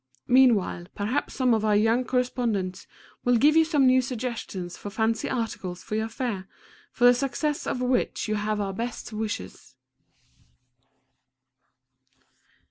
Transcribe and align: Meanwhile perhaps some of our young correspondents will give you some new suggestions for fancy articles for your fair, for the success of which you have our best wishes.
Meanwhile 0.27 0.87
perhaps 0.95 1.35
some 1.35 1.53
of 1.53 1.63
our 1.63 1.75
young 1.75 2.05
correspondents 2.05 2.87
will 3.23 3.35
give 3.37 3.55
you 3.55 3.63
some 3.63 3.85
new 3.85 4.01
suggestions 4.01 4.75
for 4.75 4.89
fancy 4.89 5.29
articles 5.29 5.83
for 5.83 5.93
your 5.95 6.07
fair, 6.07 6.47
for 6.91 7.05
the 7.05 7.13
success 7.13 7.67
of 7.67 7.81
which 7.81 8.27
you 8.27 8.33
have 8.33 8.59
our 8.59 8.73
best 8.73 9.13
wishes. 9.13 9.75